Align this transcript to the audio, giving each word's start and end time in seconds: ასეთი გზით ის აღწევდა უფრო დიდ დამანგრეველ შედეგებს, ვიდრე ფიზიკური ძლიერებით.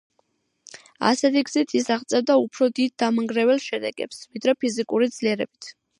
ასეთი 1.09 1.43
გზით 1.49 1.75
ის 1.81 1.91
აღწევდა 1.95 2.37
უფრო 2.45 2.69
დიდ 2.79 2.95
დამანგრეველ 3.05 3.61
შედეგებს, 3.67 4.23
ვიდრე 4.35 4.57
ფიზიკური 4.65 5.11
ძლიერებით. 5.21 5.75